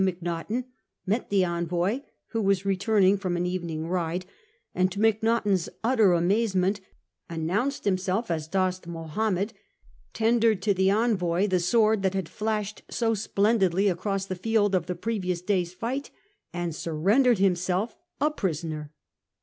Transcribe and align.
Macnaghten, 0.03 0.63
met 1.05 1.29
the 1.29 1.45
envoy, 1.45 1.99
who 2.29 2.41
was 2.41 2.65
returning 2.65 3.19
from 3.19 3.37
an 3.37 3.45
evening 3.45 3.87
ride, 3.87 4.25
and 4.73 4.91
to 4.91 4.99
Mac 4.99 5.21
naghten's 5.21 5.69
utter 5.83 6.13
amazement 6.13 6.81
announced 7.29 7.85
himself 7.85 8.31
as 8.31 8.47
Dost 8.47 8.87
Mahomed, 8.87 9.53
tendered 10.15 10.59
to 10.63 10.73
the 10.73 10.89
envoy 10.89 11.45
the 11.45 11.59
sword 11.59 12.01
that 12.01 12.15
had 12.15 12.29
flashed 12.29 12.81
so 12.89 13.13
splendidly 13.13 13.87
across 13.89 14.25
the 14.25 14.33
field 14.35 14.73
of 14.73 14.87
the 14.87 14.95
previous 14.95 15.43
day's 15.43 15.71
fight, 15.71 16.09
and 16.51 16.73
surrendered 16.73 17.37
himself 17.37 17.95
a 18.19 18.31
prisoner. 18.31 18.91